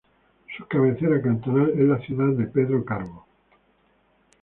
Su 0.57 0.65
cabecera 0.67 1.21
cantonal 1.21 1.69
es 1.75 1.87
la 1.87 1.99
ciudad 1.99 2.29
de 2.35 2.45
Pedro 2.47 2.83
Carbo. 2.83 3.23